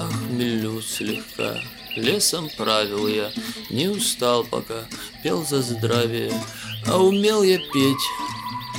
[0.00, 1.60] шевелюсь слегка.
[1.94, 3.30] Лесом правил я,
[3.68, 4.86] не устал пока,
[5.22, 6.32] пел за здравие,
[6.86, 8.08] а умел я петь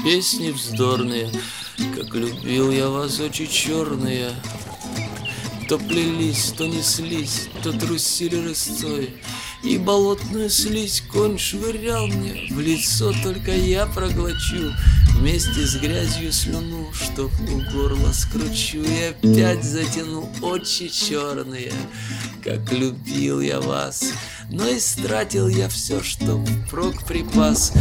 [0.03, 1.29] песни вздорные,
[1.95, 4.31] как любил я вас очи черные.
[5.69, 9.11] То плелись, то неслись, то трусили рысцой,
[9.63, 14.73] И болотную слизь конь швырял мне В лицо только я проглочу
[15.15, 21.71] Вместе с грязью слюну, что у горла скручу И опять затяну очи черные
[22.43, 24.11] Как любил я вас.
[24.49, 27.71] Но истратил я все, что прок припас.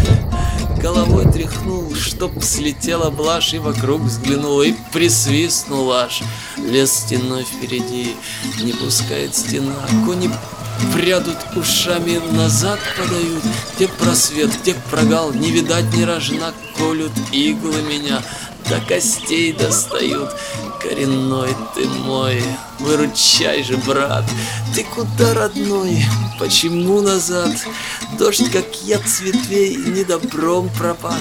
[0.81, 6.23] Головой тряхнул, чтоб слетела блажь И вокруг взглянул и присвистнул аж.
[6.59, 8.15] Лес стеной впереди,
[8.63, 9.75] не пускает стена
[10.07, 10.31] Кони
[10.93, 13.43] прядут ушами назад подают
[13.75, 16.53] Где просвет, где прогал, не видать ни рожна
[16.83, 18.21] Колют иглы меня,
[18.69, 20.31] до костей достают.
[20.83, 22.43] Коренной ты мой,
[22.81, 24.25] выручай же, брат.
[24.75, 26.05] Ты куда, родной,
[26.41, 27.53] почему назад?
[28.19, 31.21] Дождь, как яд цветвей, недобром пропах.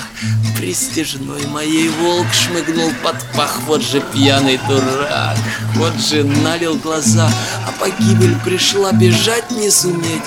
[0.57, 3.59] Пристежной моей волк шмыгнул под пах.
[3.67, 5.37] Вот же пьяный дурак,
[5.75, 7.31] вот же налил глаза.
[7.67, 10.23] А погибель пришла, бежать не суметь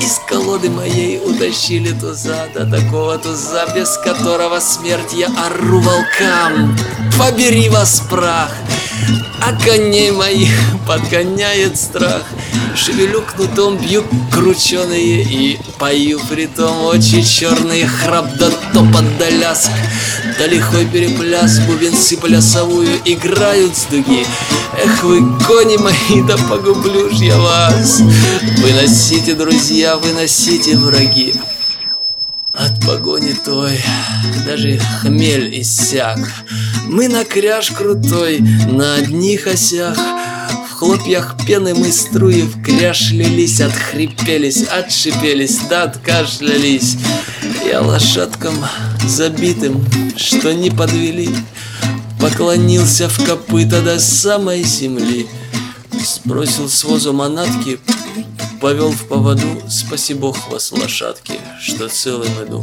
[0.00, 6.76] из колоды моей утащили туза До такого туза, без которого смерть я ору волкам
[7.18, 8.50] Побери вас прах!
[9.40, 10.50] А коней моих
[10.86, 12.22] подгоняет страх
[12.74, 19.70] Шевелю кнутом, бью крученые И пою притом очи черные Храп да топот да ляск
[20.38, 24.26] Да лихой перепляс Бубенцы плясовую играют с дуги.
[24.84, 28.00] Эх вы, кони мои, да погублю ж я вас.
[28.58, 31.32] Выносите, друзья, выносите, враги.
[32.52, 33.80] От погони той
[34.46, 36.18] даже хмель иссяк.
[36.86, 39.96] Мы на кряж крутой, на одних осях.
[40.70, 46.98] В хлопьях пены мы струи в кряж лились Отхрипелись, отшипелись, да откашлялись
[47.68, 48.54] Я лошадкам
[49.04, 49.84] забитым,
[50.16, 51.28] что не подвели
[52.20, 55.26] Поклонился в копыта до самой земли
[55.90, 57.80] Сбросил с возу манатки,
[58.60, 62.62] Повел в поводу, спаси бог вас, лошадки, что целым иду.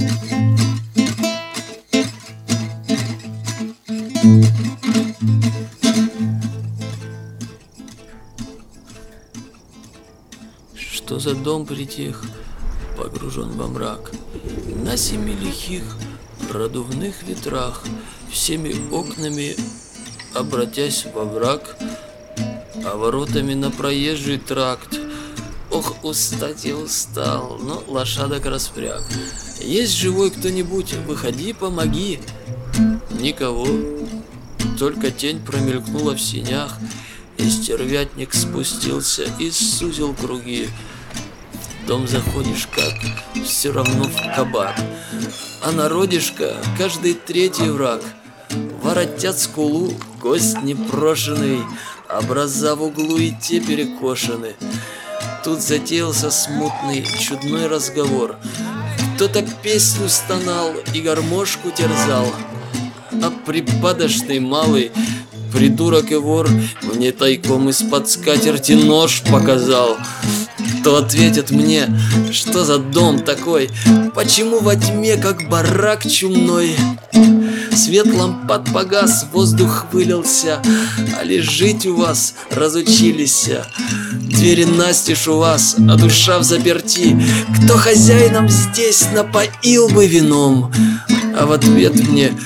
[10.76, 12.24] Что за дом притих,
[12.98, 14.12] погружен во мрак,
[14.84, 15.84] На семи лихих
[16.50, 17.84] продувных ветрах,
[18.30, 19.56] Всеми окнами
[20.34, 21.78] обратясь во враг,
[22.86, 25.00] А воротами на проезжий тракт,
[25.74, 29.02] Ох, устать я устал, но лошадок распряг.
[29.60, 32.20] Есть живой кто-нибудь, выходи, помоги.
[33.20, 33.68] Никого,
[34.78, 36.78] только тень промелькнула в синях,
[37.38, 40.70] и стервятник спустился и сузил круги.
[41.88, 42.94] Дом заходишь как,
[43.46, 44.74] все равно в кабак,
[45.62, 48.02] а народишко каждый третий враг.
[48.82, 51.60] Воротят скулу, гость непрошенный,
[52.10, 54.56] образа в углу и те перекошены.
[55.44, 58.38] Тут затеялся смутный, чудной разговор.
[59.16, 62.28] Кто-то песню стонал и гармошку терзал.
[63.22, 64.92] А припадочный малый,
[65.52, 66.48] придурок и вор,
[66.82, 69.98] Мне тайком из-под скатерти нож показал.
[70.84, 71.88] Кто ответит мне,
[72.34, 73.70] что за дом такой?
[74.14, 76.76] Почему во тьме, как барак чумной?
[77.74, 80.60] Свет лампад погас, воздух вылился,
[81.18, 83.50] А лишь жить у вас разучились.
[84.12, 87.18] Двери настежь у вас, а душа в заперти.
[87.64, 90.70] Кто хозяином здесь напоил бы вином?
[91.40, 92.38] А в ответ мне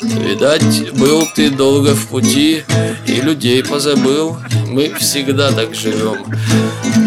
[0.00, 2.64] Видать, был ты долго в пути
[3.06, 4.38] И людей позабыл
[4.68, 6.16] Мы всегда так живем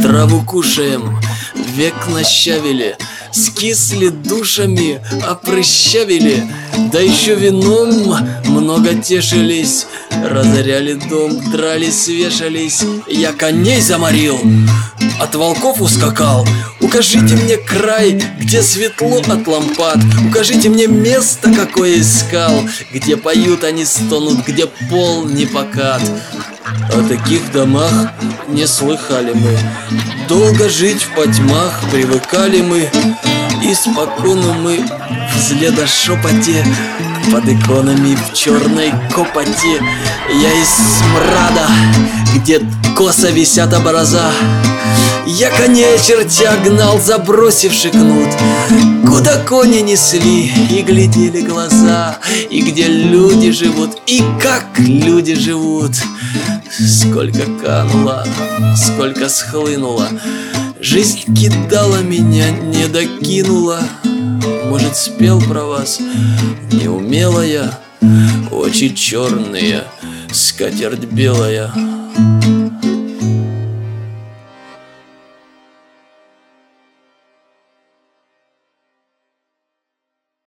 [0.05, 1.19] Траву кушаем,
[1.55, 2.95] век нащавили
[3.31, 6.47] Скисли душами, опрыщавили.
[6.93, 8.15] Да еще вином
[8.45, 9.87] много тешились.
[10.23, 14.39] Разоряли дом, дрались, вешались Я коней заморил,
[15.19, 16.47] от волков ускакал.
[16.79, 19.97] Укажите мне край, где светло от лампад.
[20.29, 22.63] Укажите мне место, какое искал.
[22.93, 26.01] Где поют они стонут, где пол не покат
[26.65, 27.91] о таких домах
[28.47, 29.57] не слыхали мы.
[30.27, 32.89] Долго жить в потьмах привыкали мы.
[33.63, 36.63] И спокойно мы в следошепоте
[37.31, 39.81] Под иконами в черной копоте.
[40.33, 41.67] Я из смрада,
[42.35, 42.61] где
[42.95, 44.31] косо висят образа.
[45.25, 48.29] Я коней чертя гнал, забросивший кнут.
[49.07, 52.19] Куда кони несли и глядели глаза.
[52.49, 55.93] И где люди живут, и как люди живут
[56.71, 58.25] Сколько кануло,
[58.75, 60.07] сколько схлынуло
[60.79, 63.79] Жизнь кидала меня, не докинула.
[64.65, 65.99] Может, спел про вас,
[66.71, 67.79] не умела я
[68.51, 69.83] Очи черные,
[70.31, 71.71] скатерть белая